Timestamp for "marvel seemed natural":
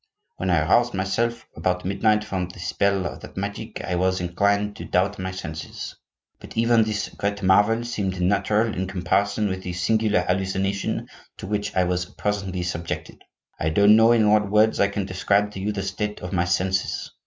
7.43-8.73